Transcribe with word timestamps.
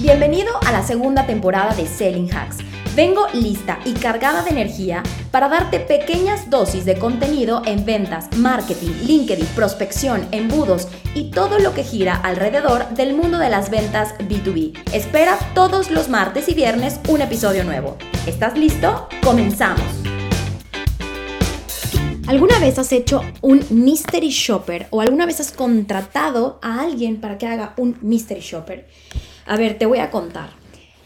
Bienvenido 0.00 0.54
a 0.66 0.72
la 0.72 0.82
segunda 0.82 1.26
temporada 1.26 1.74
de 1.74 1.86
Selling 1.86 2.32
Hacks. 2.32 2.56
Vengo 2.96 3.26
lista 3.34 3.78
y 3.84 3.92
cargada 3.92 4.42
de 4.42 4.48
energía 4.48 5.02
para 5.30 5.50
darte 5.50 5.78
pequeñas 5.78 6.48
dosis 6.48 6.86
de 6.86 6.98
contenido 6.98 7.60
en 7.66 7.84
ventas, 7.84 8.34
marketing, 8.38 8.92
LinkedIn, 9.04 9.44
prospección, 9.48 10.26
embudos 10.32 10.88
y 11.14 11.30
todo 11.30 11.58
lo 11.58 11.74
que 11.74 11.84
gira 11.84 12.16
alrededor 12.16 12.88
del 12.94 13.14
mundo 13.14 13.36
de 13.38 13.50
las 13.50 13.68
ventas 13.68 14.14
B2B. 14.20 14.72
Espera 14.94 15.38
todos 15.54 15.90
los 15.90 16.08
martes 16.08 16.48
y 16.48 16.54
viernes 16.54 16.98
un 17.08 17.20
episodio 17.20 17.62
nuevo. 17.64 17.98
¿Estás 18.26 18.56
listo? 18.56 19.06
Comenzamos. 19.22 19.84
¿Alguna 22.26 22.58
vez 22.58 22.78
has 22.78 22.90
hecho 22.92 23.22
un 23.42 23.66
mystery 23.68 24.30
shopper 24.30 24.86
o 24.88 25.02
alguna 25.02 25.26
vez 25.26 25.40
has 25.40 25.52
contratado 25.52 26.58
a 26.62 26.80
alguien 26.80 27.20
para 27.20 27.36
que 27.36 27.46
haga 27.46 27.74
un 27.76 27.98
mystery 28.00 28.40
shopper? 28.40 28.88
A 29.46 29.56
ver, 29.56 29.78
te 29.78 29.86
voy 29.86 29.98
a 29.98 30.10
contar. 30.10 30.60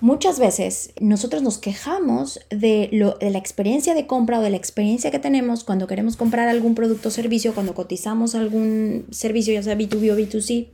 Muchas 0.00 0.38
veces 0.38 0.92
nosotros 1.00 1.42
nos 1.42 1.58
quejamos 1.58 2.38
de, 2.50 2.88
la 3.20 3.38
experiencia 3.38 3.94
de 3.94 4.06
compra 4.06 4.38
o 4.38 4.42
de 4.42 4.50
la 4.50 4.56
experiencia 4.56 5.10
que 5.10 5.18
tenemos 5.18 5.64
cuando 5.64 5.88
queremos 5.88 6.16
comprar 6.16 6.48
algún 6.48 6.76
producto 6.76 7.08
o 7.08 7.10
servicio, 7.10 7.52
cuando 7.52 7.74
cotizamos 7.74 8.36
algún 8.36 9.06
servicio, 9.10 9.52
ya 9.52 9.62
sea 9.62 9.76
B2B 9.76 10.12
o 10.12 10.16
B2C, 10.16 10.68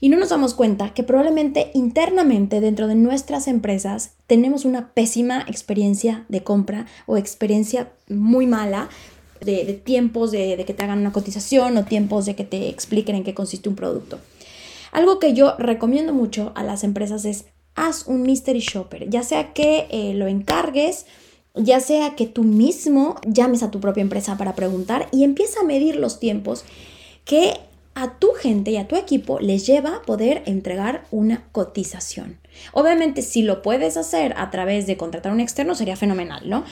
y 0.00 0.08
no 0.08 0.16
nos 0.16 0.28
damos 0.28 0.54
cuenta 0.54 0.94
que 0.94 1.02
probablemente 1.02 1.72
internamente 1.74 2.60
dentro 2.60 2.86
de 2.86 2.94
nuestras 2.94 3.48
empresas 3.48 4.12
tenemos 4.28 4.64
una 4.64 4.92
pésima 4.92 5.44
experiencia 5.48 6.24
de 6.28 6.44
compra 6.44 6.86
o 7.06 7.16
experiencia 7.16 7.90
muy 8.08 8.46
mala 8.46 8.88
de, 9.40 9.80
tiempos 9.84 10.30
de, 10.30 10.56
de 10.56 10.64
que 10.64 10.74
te 10.74 10.84
hagan 10.84 11.00
una 11.00 11.12
cotización 11.12 11.76
o 11.76 11.84
tiempos 11.84 12.26
de 12.26 12.36
que 12.36 12.44
te 12.44 12.68
expliquen 12.68 13.16
en 13.16 13.24
qué 13.24 13.34
consiste 13.34 13.68
un 13.68 13.74
producto. 13.74 14.20
Algo 14.92 15.18
que 15.18 15.34
yo 15.34 15.54
recomiendo 15.58 16.12
mucho 16.12 16.52
a 16.54 16.62
las 16.62 16.84
empresas 16.84 17.24
es 17.24 17.46
haz 17.74 18.06
un 18.06 18.22
mystery 18.22 18.60
shopper, 18.60 19.08
ya 19.08 19.22
sea 19.22 19.52
que 19.52 19.86
eh, 19.90 20.14
lo 20.14 20.26
encargues, 20.26 21.06
ya 21.54 21.80
sea 21.80 22.16
que 22.16 22.26
tú 22.26 22.44
mismo 22.44 23.16
llames 23.26 23.62
a 23.62 23.70
tu 23.70 23.80
propia 23.80 24.02
empresa 24.02 24.36
para 24.36 24.54
preguntar 24.54 25.08
y 25.12 25.24
empieza 25.24 25.60
a 25.60 25.64
medir 25.64 25.96
los 25.96 26.20
tiempos 26.20 26.64
que 27.24 27.54
a 27.94 28.18
tu 28.18 28.32
gente 28.32 28.70
y 28.70 28.76
a 28.76 28.86
tu 28.86 28.94
equipo 28.94 29.40
les 29.40 29.66
lleva 29.66 30.02
poder 30.02 30.42
entregar 30.46 31.04
una 31.10 31.48
cotización. 31.50 32.38
Obviamente, 32.72 33.22
si 33.22 33.42
lo 33.42 33.60
puedes 33.60 33.96
hacer 33.96 34.34
a 34.36 34.50
través 34.50 34.86
de 34.86 34.96
contratar 34.96 35.32
a 35.32 35.34
un 35.34 35.40
externo, 35.40 35.74
sería 35.74 35.96
fenomenal, 35.96 36.48
¿no? 36.48 36.64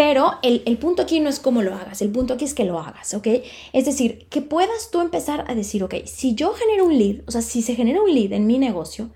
Pero 0.00 0.38
el, 0.40 0.62
el, 0.64 0.78
punto 0.78 1.02
aquí 1.02 1.20
no 1.20 1.28
es 1.28 1.40
cómo 1.40 1.60
lo 1.60 1.74
hagas, 1.74 2.00
el 2.00 2.08
punto 2.08 2.32
aquí 2.32 2.46
es 2.46 2.54
que 2.54 2.64
lo 2.64 2.78
hagas, 2.78 3.12
¿ok? 3.12 3.26
Es 3.74 3.84
decir, 3.84 4.26
que 4.30 4.40
puedas 4.40 4.90
tú 4.90 5.02
empezar 5.02 5.44
a 5.46 5.54
decir, 5.54 5.84
ok, 5.84 5.94
si 6.06 6.34
yo 6.34 6.54
genero 6.54 6.86
un 6.86 6.96
lead, 6.96 7.16
o 7.26 7.30
sea, 7.30 7.42
si 7.42 7.60
se 7.60 7.74
genera 7.74 8.00
un 8.00 8.14
lead 8.14 8.32
en 8.32 8.46
mi 8.46 8.58
negocio, 8.58 9.10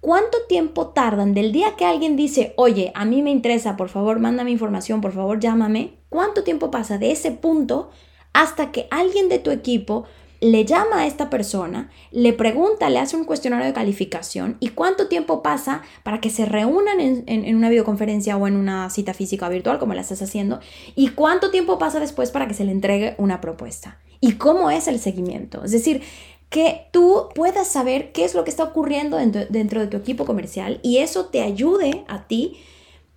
¿Cuánto 0.00 0.38
tiempo 0.48 0.88
tardan 0.88 1.32
del 1.34 1.50
día 1.52 1.74
que 1.76 1.84
alguien 1.84 2.16
dice, 2.16 2.54
oye, 2.56 2.92
a 2.94 3.04
mí 3.04 3.22
me 3.22 3.30
interesa, 3.30 3.76
por 3.76 3.88
favor, 3.88 4.20
mándame 4.20 4.52
información, 4.52 5.00
por 5.00 5.12
favor, 5.12 5.40
llámame? 5.40 5.94
¿Cuánto 6.10 6.44
tiempo 6.44 6.70
pasa 6.70 6.98
de 6.98 7.10
ese 7.10 7.32
punto 7.32 7.90
hasta 8.32 8.70
que 8.70 8.86
alguien 8.90 9.28
de 9.28 9.40
tu 9.40 9.50
equipo 9.50 10.04
le 10.40 10.64
llama 10.64 11.00
a 11.02 11.06
esta 11.06 11.30
persona, 11.30 11.90
le 12.10 12.32
pregunta, 12.32 12.90
le 12.90 12.98
hace 12.98 13.16
un 13.16 13.24
cuestionario 13.24 13.66
de 13.66 13.72
calificación 13.72 14.56
y 14.60 14.68
cuánto 14.68 15.08
tiempo 15.08 15.42
pasa 15.42 15.82
para 16.02 16.20
que 16.20 16.30
se 16.30 16.46
reúnan 16.46 17.00
en, 17.00 17.56
una 17.56 17.70
videoconferencia 17.70 18.36
o 18.36 18.46
en 18.46 18.56
una 18.56 18.90
cita 18.90 19.14
física 19.14 19.48
virtual 19.48 19.78
como 19.78 19.94
la 19.94 20.02
estás 20.02 20.22
haciendo 20.22 20.60
y 20.94 21.08
cuánto 21.08 21.50
tiempo 21.50 21.78
pasa 21.78 22.00
después 22.00 22.30
para 22.30 22.46
que 22.46 22.54
se 22.54 22.64
le 22.64 22.72
entregue 22.72 23.14
una 23.18 23.40
propuesta 23.40 23.98
y 24.20 24.32
cómo 24.32 24.70
es 24.70 24.88
el 24.88 24.98
seguimiento. 24.98 25.64
Es 25.64 25.72
decir, 25.72 26.02
que 26.48 26.86
tú 26.92 27.28
puedas 27.34 27.68
saber 27.68 28.12
qué 28.12 28.24
es 28.24 28.34
lo 28.34 28.44
que 28.44 28.50
está 28.50 28.64
ocurriendo 28.64 29.16
dentro, 29.16 29.80
de 29.80 29.86
tu 29.88 29.96
equipo 29.96 30.24
comercial 30.24 30.80
y 30.82 30.98
eso 30.98 31.26
te 31.26 31.42
ayude 31.42 32.04
a 32.08 32.26
ti 32.26 32.58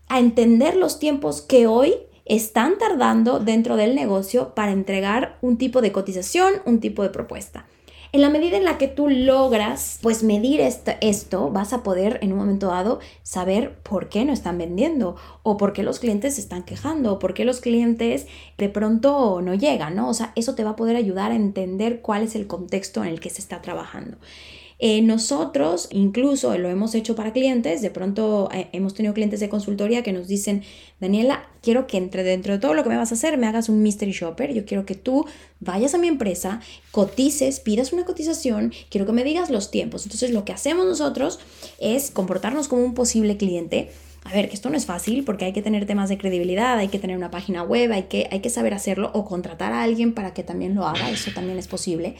a 0.07 0.19
entender 0.19 0.75
los 0.75 0.99
tiempos 0.99 1.41
que 1.41 1.67
hoy 1.67 1.93
están 2.29 2.77
tardando 2.77 3.39
dentro 3.39 3.75
del 3.75 3.95
negocio 3.95 4.53
para 4.55 4.71
entregar 4.71 5.37
un 5.41 5.57
tipo 5.57 5.81
de 5.81 5.91
cotización, 5.91 6.53
un 6.65 6.79
tipo 6.79 7.03
de 7.03 7.09
propuesta. 7.09 7.65
En 8.11 8.21
la 8.21 8.29
medida 8.29 8.57
en 8.57 8.65
la 8.65 8.79
que 8.79 8.87
tú 8.87 9.07
logras 9.07 9.99
pues 10.01 10.23
medir 10.23 10.61
esto, 10.61 11.51
vas 11.51 11.73
a 11.73 11.83
poder 11.83 12.17
en 12.23 12.31
un 12.31 12.39
momento 12.39 12.67
dado 12.67 12.99
saber 13.21 13.77
por 13.83 14.09
qué 14.09 14.25
no 14.25 14.33
están 14.33 14.57
vendiendo 14.57 15.15
o 15.43 15.57
por 15.57 15.73
qué 15.73 15.83
los 15.83 15.99
clientes 15.99 16.35
se 16.35 16.41
están 16.41 16.63
quejando 16.63 17.13
o 17.13 17.19
por 17.19 17.35
qué 17.35 17.45
los 17.45 17.61
clientes 17.61 18.25
de 18.57 18.69
pronto 18.69 19.41
no 19.41 19.53
llegan, 19.53 19.95
¿no? 19.95 20.09
O 20.09 20.15
sea, 20.15 20.31
eso 20.35 20.55
te 20.55 20.63
va 20.63 20.71
a 20.71 20.75
poder 20.75 20.95
ayudar 20.95 21.31
a 21.31 21.35
entender 21.35 22.01
cuál 22.01 22.23
es 22.23 22.35
el 22.35 22.47
contexto 22.47 23.03
en 23.03 23.09
el 23.09 23.19
que 23.19 23.29
se 23.29 23.41
está 23.41 23.61
trabajando. 23.61 24.17
Eh, 24.81 25.01
nosotros 25.01 25.89
incluso 25.91 26.57
lo 26.57 26.69
hemos 26.69 26.95
hecho 26.95 27.13
para 27.13 27.33
clientes, 27.33 27.81
de 27.81 27.89
pronto 27.89 28.47
eh, 28.53 28.69
hemos 28.71 28.93
tenido 28.93 29.13
clientes 29.13 29.41
de 29.41 29.49
consultoría 29.49 30.03
que 30.03 30.13
nos 30.13 30.29
dicen, 30.29 30.63
Daniela, 31.01 31.49
quiero 31.61 31.85
que 31.85 31.97
entre 31.97 32.23
dentro 32.23 32.53
de 32.53 32.59
todo 32.59 32.73
lo 32.73 32.83
que 32.83 32.89
me 32.89 32.95
vas 32.95 33.11
a 33.11 33.15
hacer, 33.15 33.37
me 33.37 33.45
hagas 33.45 33.67
un 33.67 33.83
mystery 33.83 34.13
shopper, 34.13 34.53
yo 34.53 34.65
quiero 34.65 34.85
que 34.85 34.95
tú 34.95 35.25
vayas 35.59 35.95
a 35.95 35.97
mi 35.97 36.07
empresa, 36.07 36.61
cotices, 36.91 37.59
pidas 37.59 37.91
una 37.91 38.05
cotización, 38.05 38.73
quiero 38.89 39.05
que 39.05 39.11
me 39.11 39.25
digas 39.25 39.49
los 39.49 39.69
tiempos. 39.69 40.05
Entonces 40.05 40.31
lo 40.31 40.45
que 40.45 40.53
hacemos 40.53 40.85
nosotros 40.85 41.39
es 41.79 42.09
comportarnos 42.11 42.69
como 42.69 42.85
un 42.85 42.93
posible 42.93 43.35
cliente. 43.35 43.91
A 44.23 44.33
ver, 44.33 44.47
que 44.47 44.55
esto 44.55 44.69
no 44.69 44.77
es 44.77 44.85
fácil 44.85 45.25
porque 45.25 45.43
hay 45.45 45.53
que 45.53 45.61
tener 45.61 45.85
temas 45.87 46.07
de 46.07 46.17
credibilidad, 46.17 46.77
hay 46.77 46.87
que 46.87 46.99
tener 46.99 47.17
una 47.17 47.31
página 47.31 47.63
web, 47.63 47.91
hay 47.91 48.03
que, 48.03 48.29
hay 48.31 48.39
que 48.39 48.49
saber 48.49 48.73
hacerlo 48.73 49.11
o 49.13 49.25
contratar 49.25 49.73
a 49.73 49.83
alguien 49.83 50.13
para 50.13 50.33
que 50.33 50.43
también 50.43 50.75
lo 50.75 50.87
haga, 50.87 51.09
eso 51.09 51.31
también 51.33 51.57
es 51.57 51.67
posible. 51.67 52.15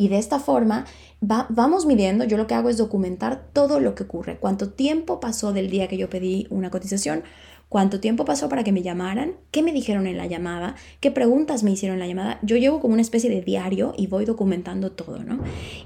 Y 0.00 0.08
de 0.08 0.16
esta 0.16 0.38
forma 0.38 0.86
vamos 1.20 1.84
midiendo, 1.84 2.24
yo 2.24 2.38
lo 2.38 2.46
que 2.46 2.54
hago 2.54 2.70
es 2.70 2.78
documentar 2.78 3.50
todo 3.52 3.80
lo 3.80 3.94
que 3.94 4.04
ocurre, 4.04 4.38
cuánto 4.38 4.70
tiempo 4.70 5.20
pasó 5.20 5.52
del 5.52 5.68
día 5.68 5.88
que 5.88 5.98
yo 5.98 6.08
pedí 6.08 6.46
una 6.48 6.70
cotización, 6.70 7.22
cuánto 7.68 8.00
tiempo 8.00 8.24
pasó 8.24 8.48
para 8.48 8.64
que 8.64 8.72
me 8.72 8.80
llamaran, 8.80 9.34
qué 9.50 9.62
me 9.62 9.74
dijeron 9.74 10.06
en 10.06 10.16
la 10.16 10.24
llamada, 10.24 10.74
qué 11.00 11.10
preguntas 11.10 11.62
me 11.64 11.72
hicieron 11.72 11.96
en 11.96 12.00
la 12.00 12.06
llamada. 12.06 12.38
Yo 12.40 12.56
llevo 12.56 12.80
como 12.80 12.94
una 12.94 13.02
especie 13.02 13.28
de 13.28 13.42
diario 13.42 13.92
y 13.94 14.06
voy 14.06 14.24
documentando 14.24 14.90
todo, 14.90 15.22
¿no? 15.22 15.40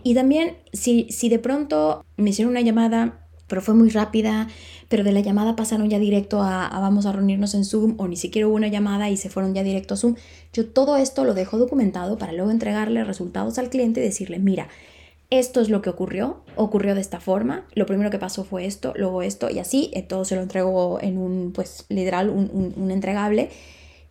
Y 0.04 0.14
también 0.14 0.58
si, 0.72 1.08
si 1.10 1.28
de 1.28 1.40
pronto 1.40 2.04
me 2.16 2.30
hicieron 2.30 2.52
una 2.52 2.60
llamada 2.60 3.23
pero 3.46 3.60
fue 3.60 3.74
muy 3.74 3.90
rápida, 3.90 4.48
pero 4.88 5.04
de 5.04 5.12
la 5.12 5.20
llamada 5.20 5.56
pasaron 5.56 5.88
ya 5.88 5.98
directo 5.98 6.42
a, 6.42 6.68
vamos 6.80 7.06
a 7.06 7.12
reunirnos 7.12 7.54
en 7.54 7.64
Zoom 7.64 7.94
o 7.98 8.08
ni 8.08 8.16
siquiera 8.16 8.48
hubo 8.48 8.56
una 8.56 8.68
llamada 8.68 9.10
y 9.10 9.16
se 9.16 9.28
fueron 9.28 9.54
ya 9.54 9.62
directo 9.62 9.94
a 9.94 9.96
Zoom. 9.96 10.16
Yo 10.52 10.66
todo 10.66 10.96
esto 10.96 11.24
lo 11.24 11.34
dejo 11.34 11.58
documentado 11.58 12.18
para 12.18 12.32
luego 12.32 12.50
entregarle 12.50 13.04
resultados 13.04 13.58
al 13.58 13.70
cliente 13.70 14.00
y 14.00 14.04
decirle, 14.04 14.38
mira, 14.38 14.68
esto 15.30 15.60
es 15.60 15.68
lo 15.68 15.82
que 15.82 15.90
ocurrió, 15.90 16.42
ocurrió 16.56 16.94
de 16.94 17.00
esta 17.00 17.20
forma, 17.20 17.66
lo 17.74 17.86
primero 17.86 18.10
que 18.10 18.18
pasó 18.18 18.44
fue 18.44 18.66
esto, 18.66 18.92
luego 18.96 19.22
esto 19.22 19.50
y 19.50 19.58
así, 19.58 19.90
eh, 19.94 20.02
todo 20.02 20.24
se 20.24 20.36
lo 20.36 20.42
entrego 20.42 20.98
en 21.00 21.18
un, 21.18 21.52
pues, 21.52 21.86
literal, 21.88 22.30
un, 22.30 22.74
un 22.76 22.90
entregable. 22.90 23.50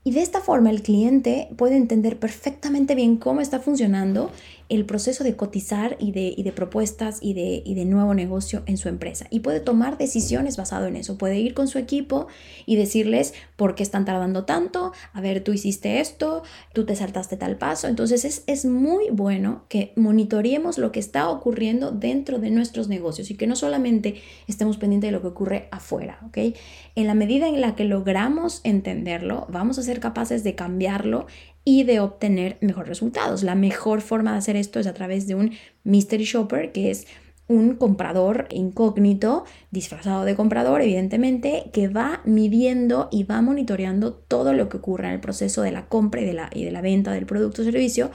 Y 0.06 0.12
de 0.12 0.22
esta 0.22 0.42
forma 0.42 0.70
el 0.70 0.82
cliente 0.82 1.48
puede 1.56 1.78
entender 1.78 2.20
perfectamente 2.20 2.94
bien 2.94 3.16
cómo 3.16 3.40
está 3.40 3.60
funcionando 3.60 4.32
el 4.70 4.86
proceso 4.86 5.24
de 5.24 5.36
cotizar 5.36 5.98
y 6.00 6.12
de, 6.12 6.52
propuestas 6.52 7.20
y 7.22 7.34
de, 7.34 7.86
nuevo 7.86 8.14
negocio 8.14 8.64
en 8.66 8.78
su 8.78 8.90
empresa. 8.90 9.28
Y 9.30 9.42
puede 9.42 9.60
tomar 9.60 9.98
decisiones 9.98 10.58
basado 10.58 10.88
en 10.88 10.96
eso. 10.96 11.18
Puede 11.18 11.40
ir 11.40 11.54
con 11.54 11.68
su 11.68 11.78
equipo 11.78 12.28
y 12.66 12.76
decirles 12.76 13.34
por 13.56 13.76
qué 13.76 13.84
están 13.84 14.06
tardando 14.06 14.46
tanto. 14.46 14.94
A 15.12 15.22
ver, 15.22 15.44
tú 15.44 15.54
hiciste 15.54 16.00
esto, 16.00 16.44
tú 16.74 16.86
te 16.86 16.96
saltaste 16.96 17.38
tal 17.38 17.58
paso. 17.58 17.88
Entonces 17.88 18.44
es, 18.48 18.66
muy 18.66 19.10
bueno 19.12 19.66
que 19.68 19.92
monitoreemos 19.96 20.78
lo 20.78 20.92
que 20.92 21.00
está 21.00 21.30
ocurriendo 21.30 21.92
dentro 21.92 22.40
de 22.40 22.50
nuestros 22.50 22.88
negocios 22.88 23.30
y 23.30 23.36
que 23.36 23.46
no 23.46 23.56
solamente 23.56 24.22
estemos 24.48 24.78
pendientes 24.78 25.10
de 25.10 25.12
lo 25.12 25.22
que 25.22 25.28
ocurre 25.28 25.68
afuera. 25.72 26.20
¿ok? 26.28 26.56
En 26.96 27.08
la 27.08 27.14
medida 27.14 27.48
en 27.48 27.62
la 27.62 27.76
que 27.76 27.84
logramos 27.84 28.62
entenderlo, 28.64 29.46
vamos 29.50 29.78
a 29.78 29.82
capaces 30.00 30.44
de 30.44 30.56
cambiarlo 30.56 31.28
y 31.66 31.84
de 31.84 32.00
obtener 32.00 32.58
mejores 32.62 32.90
resultados. 32.90 33.44
La 33.44 33.56
mejor 33.56 34.02
forma 34.02 34.34
de 34.34 34.38
hacer 34.38 34.56
esto 34.56 34.80
es 34.80 34.88
a 34.88 34.94
través 34.94 35.28
de 35.28 35.36
un 35.36 35.52
mystery 35.84 36.26
shopper, 36.26 36.72
que 36.72 36.92
es 36.92 37.08
un 37.48 37.76
comprador 37.76 38.48
incógnito, 38.52 39.44
disfrazado 39.72 40.26
de 40.26 40.36
comprador, 40.36 40.82
evidentemente, 40.82 41.70
que 41.74 41.88
va 41.88 42.22
midiendo 42.26 43.10
y 43.12 43.24
va 43.24 43.42
monitoreando 43.42 44.14
todo 44.14 44.54
lo 44.54 44.70
que 44.70 44.78
ocurre 44.78 45.08
en 45.08 45.14
el 45.14 45.20
proceso 45.20 45.62
de 45.62 45.72
la 45.72 45.88
compra 45.88 46.22
y 46.22 46.26
de 46.26 46.34
la, 46.34 46.50
y 46.54 46.64
de 46.64 46.72
la 46.72 46.82
venta 46.82 47.12
del 47.12 47.26
producto 47.26 47.62
o 47.62 47.66
servicio 47.66 48.12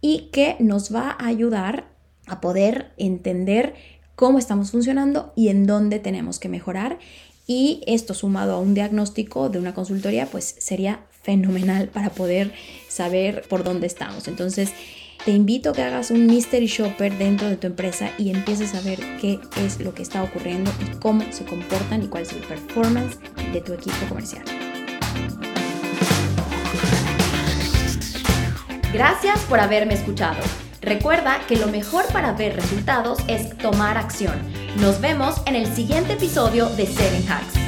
y 0.00 0.30
que 0.32 0.56
nos 0.58 0.94
va 0.94 1.16
a 1.18 1.26
ayudar 1.26 1.86
a 2.26 2.40
poder 2.40 2.92
entender 2.96 3.74
cómo 4.14 4.38
estamos 4.38 4.70
funcionando 4.70 5.32
y 5.36 5.48
en 5.48 5.66
dónde 5.66 5.98
tenemos 5.98 6.38
que 6.38 6.48
mejorar. 6.48 6.98
Y 7.46 7.82
esto 7.86 8.14
sumado 8.14 8.54
a 8.54 8.60
un 8.60 8.74
diagnóstico 8.74 9.48
de 9.48 9.58
una 9.58 9.74
consultoría, 9.74 10.26
pues 10.26 10.56
sería 10.58 11.06
fenomenal 11.22 11.88
para 11.88 12.10
poder 12.10 12.52
saber 12.88 13.42
por 13.48 13.64
dónde 13.64 13.86
estamos. 13.86 14.28
Entonces, 14.28 14.72
te 15.24 15.30
invito 15.30 15.70
a 15.70 15.72
que 15.72 15.82
hagas 15.82 16.10
un 16.10 16.26
mystery 16.26 16.66
shopper 16.66 17.16
dentro 17.16 17.48
de 17.48 17.56
tu 17.56 17.68
empresa 17.68 18.10
y 18.18 18.30
empieces 18.30 18.74
a 18.74 18.80
ver 18.80 18.98
qué 19.20 19.38
es 19.64 19.78
lo 19.80 19.94
que 19.94 20.02
está 20.02 20.22
ocurriendo 20.22 20.70
y 20.80 20.96
cómo 20.96 21.24
se 21.30 21.44
comportan 21.44 22.02
y 22.02 22.08
cuál 22.08 22.24
es 22.24 22.32
el 22.32 22.40
performance 22.40 23.18
de 23.52 23.60
tu 23.60 23.72
equipo 23.72 23.96
comercial. 24.08 24.44
Gracias 28.92 29.40
por 29.48 29.60
haberme 29.60 29.94
escuchado. 29.94 30.40
Recuerda 30.82 31.40
que 31.46 31.56
lo 31.56 31.68
mejor 31.68 32.04
para 32.12 32.32
ver 32.32 32.56
resultados 32.56 33.20
es 33.28 33.56
tomar 33.56 33.96
acción. 33.96 34.34
Nos 34.78 35.00
vemos 35.00 35.40
en 35.46 35.54
el 35.54 35.66
siguiente 35.72 36.14
episodio 36.14 36.68
de 36.70 36.86
Seven 36.86 37.24
Hacks. 37.30 37.61